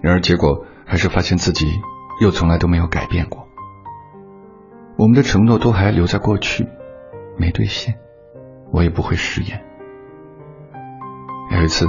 [0.00, 1.72] 然而结果还是发现自己
[2.20, 3.46] 又从来都没有改变过。
[4.98, 6.66] 我们的承诺都还留在过去，
[7.38, 7.94] 没兑现，
[8.72, 9.62] 我也不会食言。
[11.52, 11.86] 有一次，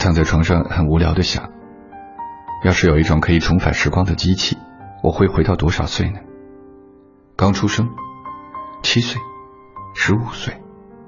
[0.00, 1.48] 躺在床上很无聊的想，
[2.64, 4.58] 要是有一种可以重返时光的机器，
[5.04, 6.18] 我会回到多少岁呢？
[7.36, 7.86] 刚出生，
[8.82, 9.20] 七岁。
[9.94, 10.60] 十五岁、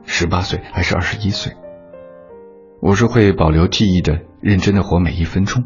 [0.04, 1.52] 十八岁还是二十一岁？
[2.80, 5.64] 我是会保留记忆的，认真的活每一分钟，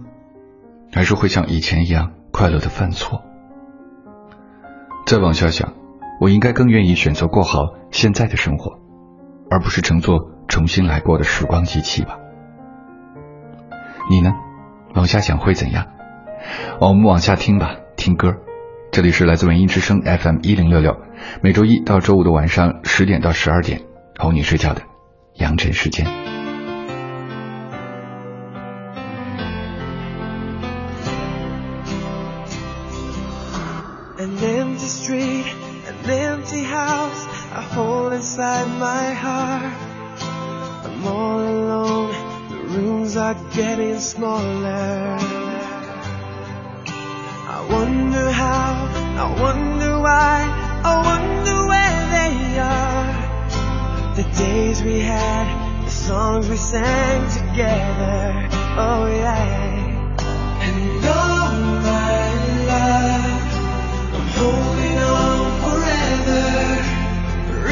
[0.91, 3.23] 还是会像以前一样快乐的犯错？
[5.07, 5.75] 再往下想，
[6.19, 7.59] 我应该更愿意选择过好
[7.91, 8.73] 现在的生活，
[9.51, 10.19] 而不是乘坐
[10.49, 12.19] 重新来过的时光机器吧？
[14.11, 14.33] 你呢？
[14.95, 15.87] 往下想会怎样？
[16.81, 18.35] 我们往下听吧，听歌。
[18.93, 20.97] 这里是来自文艺之声 FM 一零六六，
[21.45, 23.83] 每周一到周五的晚上十点到十二点，
[24.19, 24.83] 哄你睡觉的
[25.35, 26.05] 阳辰时间。
[47.61, 48.73] I wonder how,
[49.23, 50.37] I wonder why,
[50.83, 53.11] I wonder where they are.
[54.17, 55.47] The days we had,
[55.85, 58.33] the songs we sang together,
[58.81, 59.71] oh yeah.
[59.77, 61.55] And all
[61.85, 62.29] my
[62.73, 63.55] life,
[64.17, 66.45] I'm holding on forever,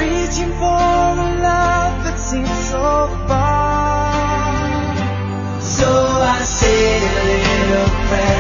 [0.03, 2.83] reaching for a love that seems so
[3.27, 4.49] far.
[5.63, 5.89] So
[6.37, 8.38] I say a little prayer.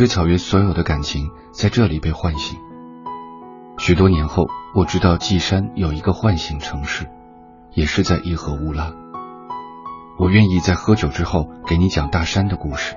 [0.00, 2.58] 对草原所有的感情在这里被唤醒。
[3.78, 7.06] 许多年后，我知道纪山有一个唤醒城市，
[7.74, 8.94] 也是在伊和乌拉。
[10.18, 12.96] 我愿意在喝酒之后给你讲大山的故事。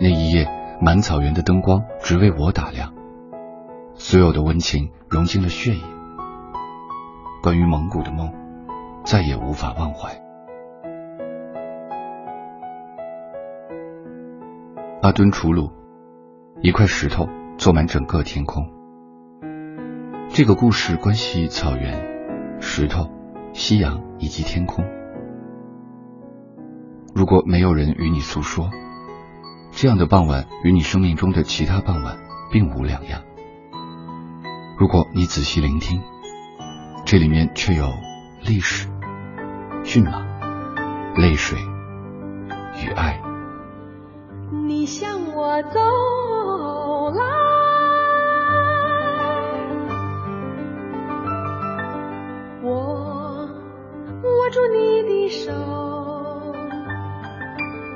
[0.00, 0.48] 那一夜，
[0.80, 2.94] 满草原的灯光只为我打亮，
[3.92, 5.82] 所有的温情融进了血液。
[7.42, 8.32] 关于蒙古的梦，
[9.04, 10.08] 再也无法忘怀。
[15.02, 15.72] 阿敦楚鲁，
[16.60, 17.26] 一块石头
[17.56, 18.66] 坐满整个天空。
[20.28, 23.10] 这个故事关系草原、石头、
[23.54, 24.84] 夕阳以及天空。
[27.14, 28.68] 如果没有人与你诉说，
[29.72, 32.18] 这样的傍晚与你生命中的其他傍晚
[32.52, 33.22] 并无两样。
[34.78, 35.98] 如果你仔细聆听，
[37.06, 37.88] 这里面却有
[38.44, 38.86] 历史、
[39.82, 40.22] 骏马、
[41.16, 41.58] 泪水
[42.84, 43.18] 与爱。
[44.52, 45.78] 你向我走
[47.16, 47.22] 来，
[52.60, 53.48] 我
[54.24, 55.52] 握住你的手，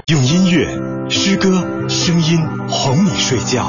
[0.07, 2.39] 用音乐、诗歌、声音
[2.69, 3.67] 哄你睡觉。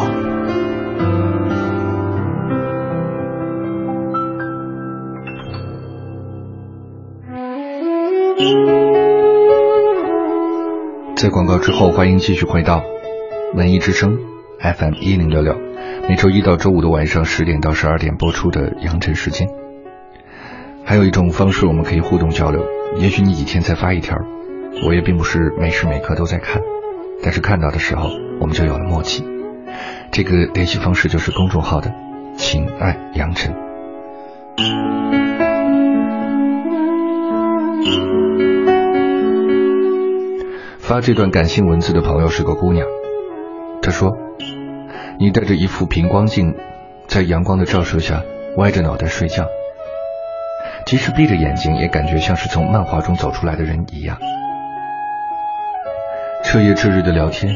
[11.18, 12.84] 在广告之后，欢迎继续回到
[13.56, 14.20] 文艺之声
[14.60, 15.58] FM 一零六六，
[16.08, 19.50] 每周一到周五的晚上十点到十二点播出的杨尘时间。
[20.86, 22.64] 还有一种方式，我们可以互动交流。
[22.98, 24.16] 也许你几天才发一条，
[24.86, 26.62] 我也并不是每时每刻都在看，
[27.24, 29.26] 但是看到的时候，我们就有了默契。
[30.12, 31.92] 这个联系方式就是公众号的
[32.38, 33.52] “情爱杨尘”。
[40.88, 42.88] 发这段感性文字的朋友是个姑娘，
[43.82, 44.10] 她说
[45.20, 46.56] ：“你戴着一副平光镜，
[47.10, 48.24] 在阳光的照射下
[48.56, 49.46] 歪着脑袋睡觉，
[50.86, 54.18] 即使闭着眼睛，也感觉像是从漫画中走出来的人一样。
[56.46, 57.54] 彻夜彻日的聊天，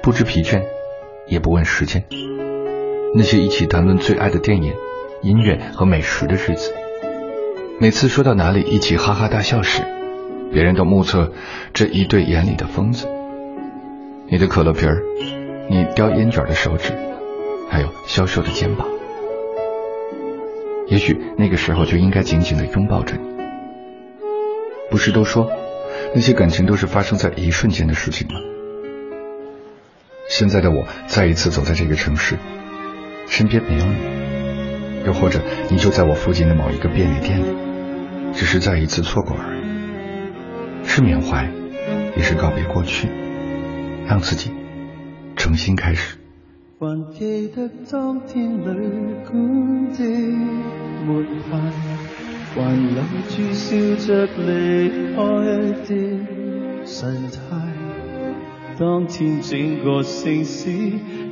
[0.00, 0.62] 不知疲倦，
[1.26, 2.04] 也不问时间。
[3.16, 4.72] 那些一起谈论最爱的电影、
[5.22, 6.72] 音乐和美食的日子，
[7.80, 9.82] 每次说到哪里一起哈哈大笑时。”
[10.52, 11.32] 别人都目测
[11.72, 13.08] 这一对眼里的疯子，
[14.28, 15.00] 你的可乐瓶儿，
[15.70, 16.92] 你叼烟卷的手指，
[17.70, 18.86] 还有消瘦的肩膀。
[20.86, 23.22] 也许那个时候就应该紧紧地拥抱着你。
[24.90, 25.48] 不是都说
[26.14, 28.34] 那些感情都是发生在一瞬间的事情吗？
[30.28, 32.36] 现在的我再一次走在这个城市，
[33.26, 35.40] 身边没有你，又或者
[35.70, 37.46] 你就在我附近的某一个便利店里，
[38.34, 39.61] 只是再一次错过而已。
[40.84, 41.48] 是缅怀
[42.16, 43.08] 也是告别过去
[44.06, 44.50] 让自己
[45.36, 46.18] 重新开始
[46.78, 50.04] 还记得当天旅馆的
[51.06, 51.58] 门牌
[52.54, 57.56] 还留住笑着离开的神态
[58.78, 60.70] 当天整个城市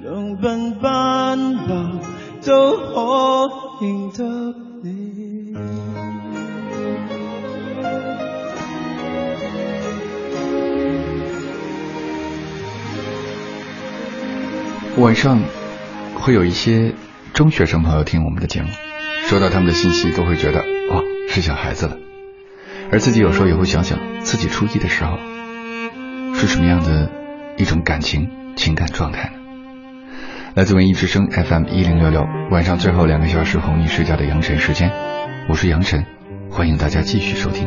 [0.00, 2.06] 两鬓斑白
[2.42, 5.54] 都可认得你
[15.02, 15.38] 晚上
[16.14, 16.94] 会有一些
[17.34, 18.68] 中学生朋友听我们的节目
[19.28, 21.98] 收到他们的信息都会觉得哇是小孩子了
[22.92, 25.16] 而自己有时候也会想想，自己初一的时候
[26.34, 27.10] 是什么样的，
[27.56, 29.34] 一种感情情感状态呢？
[30.54, 34.90] 来自文艺之声 FM 一零六六，晚上最后两个小时哄你睡觉的杨晨时间，
[35.48, 36.04] 我是杨晨，
[36.50, 37.66] 欢迎大家继续收听。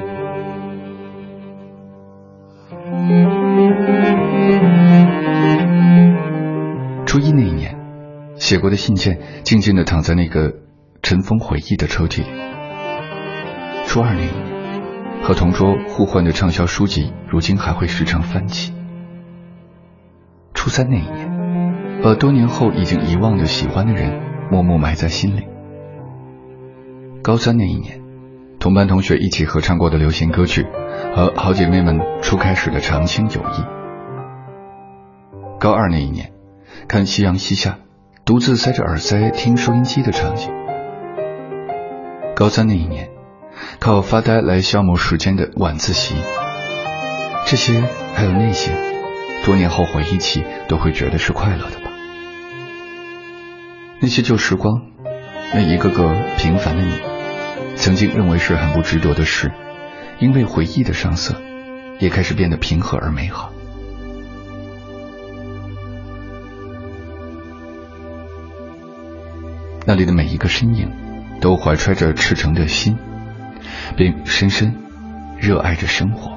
[7.06, 7.76] 初一那一年，
[8.36, 10.54] 写过的信件静静的躺在那个
[11.02, 12.28] 尘封回忆的抽屉里。
[13.88, 14.57] 初二那年。
[15.22, 18.74] 和同桌互换的畅销书籍，如今还会时常翻起。
[20.54, 24.20] 初三那一年，把多年后已经遗忘的喜欢的人，
[24.52, 25.42] 默默埋在心里。
[27.22, 28.02] 高三那一年，
[28.60, 30.66] 同班同学一起合唱过的流行歌曲，
[31.16, 33.64] 和好姐妹们初开始的长青友谊。
[35.60, 36.32] 高二那一年，
[36.88, 37.80] 看夕阳西下，
[38.26, 40.52] 独自塞着耳塞听收音机的场景。
[42.36, 43.17] 高三那一年。
[43.80, 46.16] 靠发呆来消磨时间的晚自习，
[47.46, 47.82] 这些
[48.14, 48.72] 还有那些，
[49.46, 51.92] 多年后回忆起都会觉得是快乐的吧？
[54.00, 54.82] 那些旧时光，
[55.54, 56.94] 那一个个平凡的你，
[57.76, 59.52] 曾经认为是很不值得的事，
[60.20, 61.40] 因为回忆的上色，
[62.00, 63.52] 也开始变得平和而美好。
[69.86, 70.92] 那里的每一个身影，
[71.40, 72.98] 都怀揣着赤诚的心。
[73.96, 74.74] 并深深
[75.38, 76.37] 热爱着生活。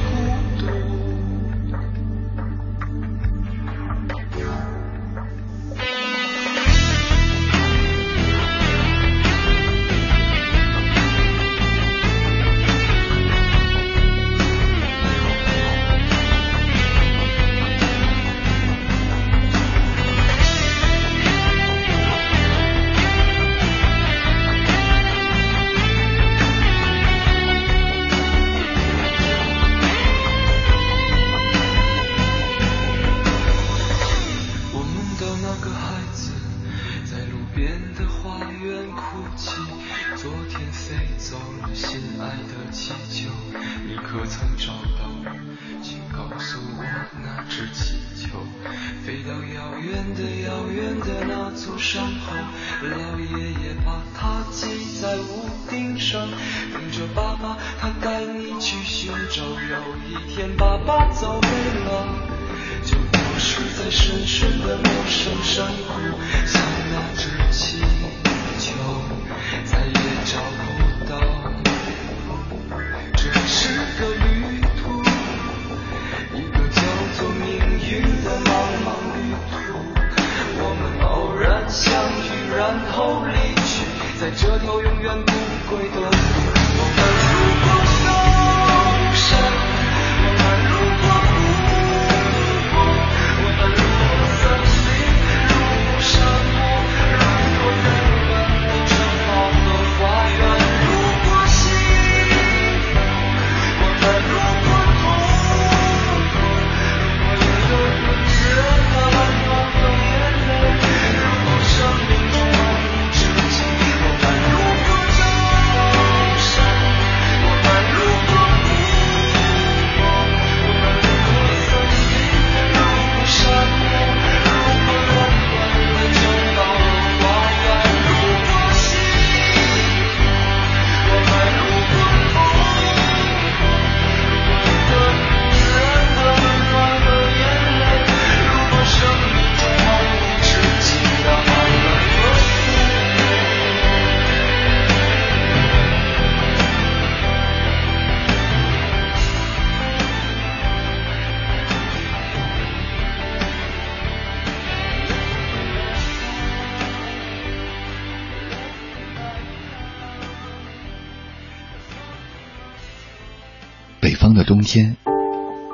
[164.21, 164.97] 方的冬天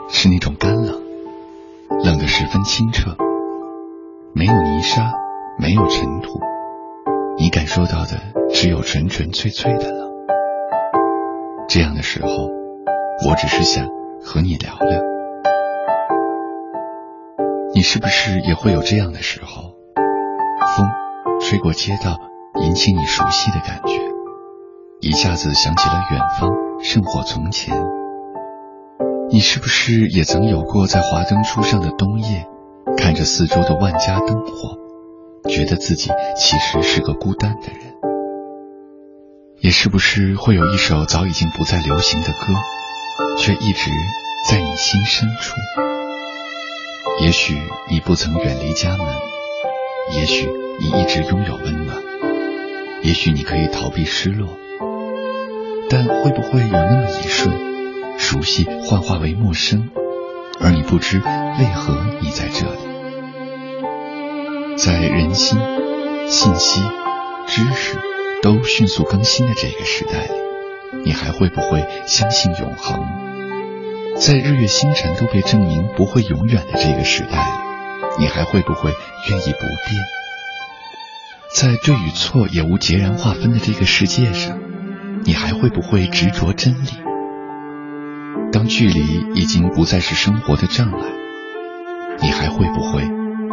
[0.07, 0.95] 是那种干冷，
[2.01, 3.13] 冷得十分清澈，
[4.33, 5.11] 没有泥沙，
[5.59, 6.39] 没有尘土，
[7.37, 8.11] 你感受到的
[8.53, 10.09] 只有纯纯粹粹的冷。
[11.67, 12.29] 这样的时候，
[13.29, 13.85] 我只是想
[14.23, 15.01] 和你聊聊，
[17.73, 19.73] 你是不是也会有这样的时候？
[20.77, 20.89] 风
[21.41, 22.17] 吹过街道，
[22.61, 23.91] 引起你熟悉的感觉，
[25.01, 26.49] 一下子想起了远方
[26.81, 27.96] 胜过从前。
[29.29, 32.45] 你是不是也曾有过在华灯初上的冬夜，
[32.97, 34.77] 看着四周的万家灯火，
[35.49, 37.93] 觉得自己其实是个孤单的人？
[39.59, 42.53] 也是不是会有一首早已经不再流行的歌，
[43.37, 43.91] 却一直
[44.49, 45.55] 在你心深处？
[47.21, 47.57] 也许
[47.91, 49.07] 你不曾远离家门，
[50.13, 50.47] 也许
[50.79, 51.97] 你一直拥有温暖，
[53.03, 54.47] 也许你可以逃避失落，
[55.89, 57.66] 但会不会有那么一瞬？
[58.17, 59.89] 熟悉幻化为陌生，
[60.59, 62.79] 而你不知为何你在这里。
[64.77, 65.57] 在人心、
[66.27, 66.81] 信息、
[67.47, 67.95] 知识
[68.41, 70.31] 都迅速更新的这个时代里，
[71.05, 72.99] 你还会不会相信永恒？
[74.19, 77.53] 在日月星辰都被证明不会永远的这个时代里，
[78.19, 78.91] 你还会不会
[79.29, 79.99] 愿意不变？
[81.55, 84.57] 在对与错也无截然划分的这个世界上，
[85.23, 86.89] 你还会不会执着真理？
[88.57, 91.07] 当距离已经不再是生活的障碍，
[92.19, 93.03] 你还会不会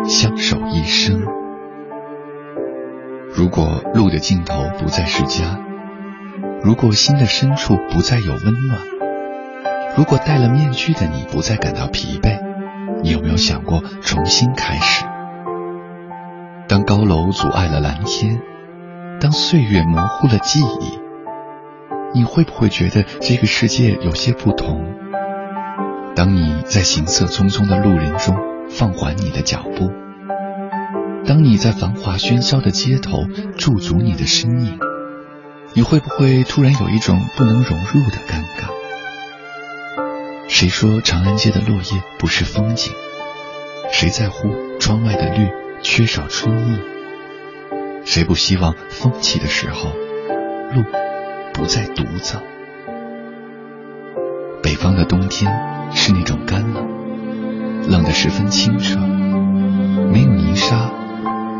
[0.08, 1.20] 相守一生？
[3.36, 5.58] 如果路的尽头不再是家，
[6.62, 8.80] 如果心的深处不再有温暖，
[9.94, 12.38] 如果戴了面具的你不再感到疲惫，
[13.02, 15.04] 你有没有想过重新开始？
[16.66, 18.40] 当高楼阻碍了蓝天，
[19.20, 20.98] 当岁月模糊了记忆，
[22.18, 24.93] 你会不会觉得这个世界有些不同？
[26.16, 28.36] 当你在行色匆匆的路人中
[28.70, 29.90] 放缓你的脚步，
[31.26, 33.24] 当你在繁华喧嚣的街头
[33.58, 34.78] 驻足你的身影，
[35.74, 38.70] 你会不会突然有一种不能融入的尴尬？
[40.48, 42.92] 谁说长安街的落叶不是风景？
[43.90, 45.48] 谁在乎窗外的绿
[45.82, 46.78] 缺少春意？
[48.04, 49.90] 谁不希望风起的时候，
[50.74, 50.84] 路
[51.52, 52.38] 不再独走？
[54.74, 55.48] 北方的冬天
[55.94, 56.84] 是那种干冷，
[57.88, 58.98] 冷得十分清澈，
[60.12, 60.90] 没有泥沙，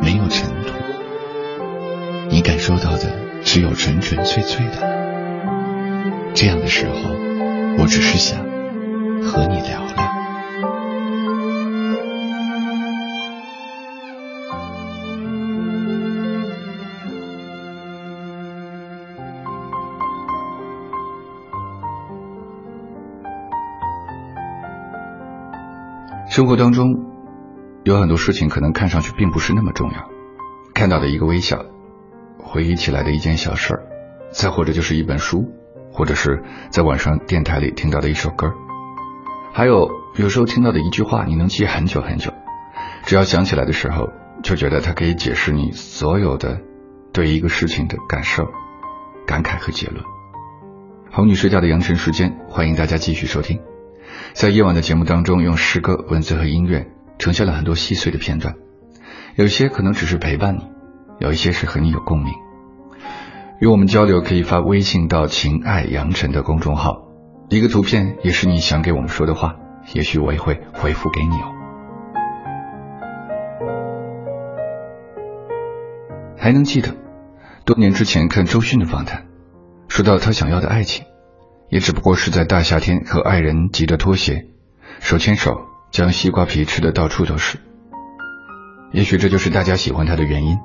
[0.03, 0.75] 没有尘土，
[2.29, 3.09] 你感受到的
[3.45, 5.13] 只有纯纯粹粹的
[6.35, 6.95] 这样的时候，
[7.79, 8.37] 我只是想
[9.23, 10.04] 和你聊聊。
[26.35, 26.97] 生活当中
[27.85, 30.09] 有很多事情，可能看上去并不是那么重要。
[30.75, 31.65] 看到的一个微笑，
[32.43, 33.87] 回忆起来的一件小事儿，
[34.33, 35.45] 再或者就是一本书，
[35.93, 38.53] 或者是在晚上电台里听到的一首歌，
[39.53, 42.33] 还有有时候听到的一句话，你能记很久很久。
[43.05, 44.11] 只要想起来的时候，
[44.43, 46.61] 就觉得它可以解释你所有的
[47.13, 48.45] 对一个事情的感受、
[49.25, 50.03] 感慨和结论。
[51.13, 53.61] 哄你睡觉的羊城时间，欢迎大家继续收听。
[54.33, 56.87] 在夜晚的节目当中，用诗歌、文字和音乐
[57.19, 58.55] 呈现了很多细碎的片段，
[59.37, 60.67] 有些可能只是陪伴你，
[61.19, 62.33] 有一些是和你有共鸣。
[63.61, 66.93] 与我们交流可以发微信到“情爱杨尘”的公众号，
[67.49, 69.55] 一个图片也是你想给我们说的话，
[69.93, 71.53] 也许我也会回复给你哦。
[76.37, 76.95] 还能记得，
[77.65, 79.27] 多年之前看周迅的访谈，
[79.89, 81.07] 说到他想要的爱情。
[81.71, 84.47] 也只不过是在大夏天和爱人急着拖鞋，
[85.01, 87.59] 手牵手将西瓜皮吃的到处都是。
[88.93, 90.59] 也许这就是大家喜欢她的原因。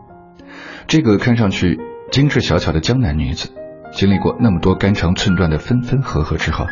[0.88, 1.80] 这个看上去
[2.12, 3.50] 精致小巧的江南女子，
[3.94, 6.66] 经历过那么多肝肠寸断的分分合合之后，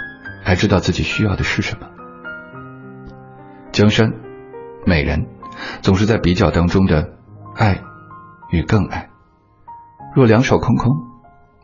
[0.43, 1.87] 还知道自己需要的是什么。
[3.71, 4.11] 江山
[4.85, 5.27] 美人，
[5.81, 7.09] 总是在比较当中的
[7.55, 7.79] 爱
[8.51, 9.09] 与更爱。
[10.13, 11.16] 若两手空空。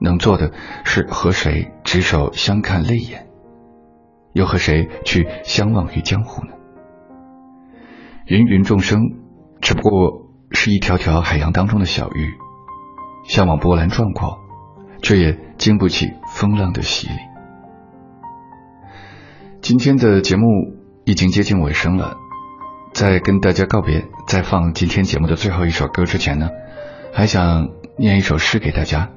[0.03, 0.51] 能做的
[0.83, 3.25] 是和谁执手相看泪眼，
[4.33, 6.51] 又和谁去相忘于江湖呢？
[8.27, 8.99] 芸芸众生
[9.61, 12.33] 只不过是一条条海洋当中的小鱼，
[13.29, 14.39] 向往波澜壮阔，
[15.01, 17.13] 却也经不起风浪的洗礼。
[19.61, 20.43] 今天的节目
[21.05, 22.17] 已经接近尾声了，
[22.93, 26.49] 在跟大家告别，在放今天节目的最后一首歌之前呢，
[27.13, 29.09] 还想念一首诗给大家。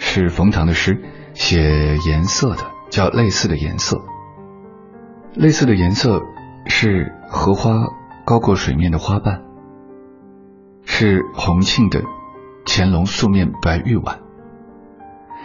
[0.00, 1.00] 是冯唐的诗，
[1.34, 3.96] 写颜色的，叫《类似的颜色》。
[5.34, 6.20] 类似的颜色
[6.66, 7.70] 是荷花
[8.26, 9.44] 高过水面的花瓣，
[10.84, 12.02] 是红庆的
[12.66, 14.18] 乾隆素面白玉碗，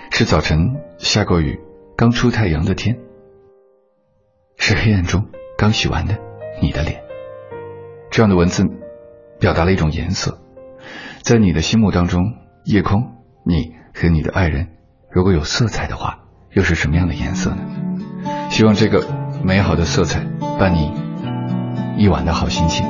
[0.09, 1.59] 是早晨下过雨
[1.95, 2.97] 刚出太阳的天，
[4.57, 5.27] 是黑暗中
[5.57, 6.17] 刚洗完的
[6.61, 7.01] 你的脸。
[8.09, 8.63] 这样的文字
[9.39, 10.39] 表达了一种颜色，
[11.21, 12.23] 在你的心目当中，
[12.63, 13.11] 夜空，
[13.45, 13.75] 你。
[13.97, 14.67] 和你的爱人，
[15.09, 16.19] 如果有色彩的话，
[16.51, 17.61] 又是什么样的颜色呢？
[18.49, 19.07] 希望这个
[19.43, 20.21] 美好的色彩
[20.59, 20.91] 伴你
[21.97, 22.83] 一晚的好心情。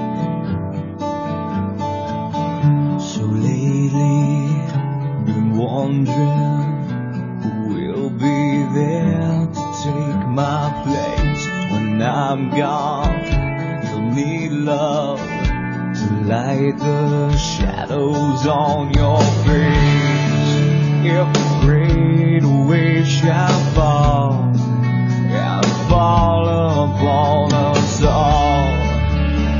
[21.07, 26.47] if great waves shall fall and fall
[26.89, 28.73] upon us all,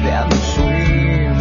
[0.05, 1.35] then between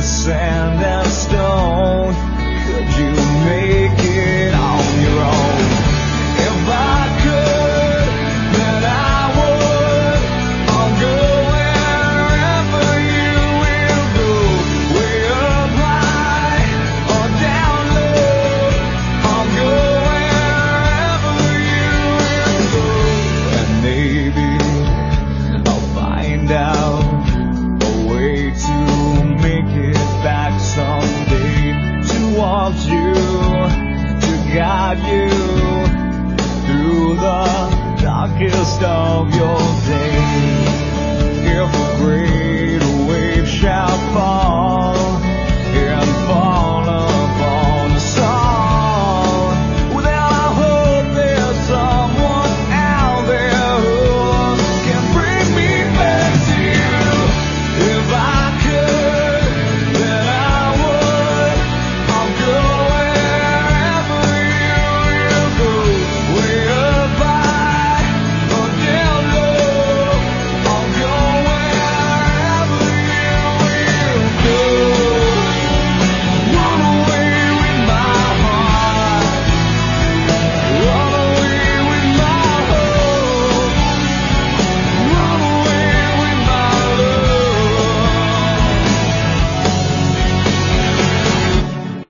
[43.64, 43.93] shout.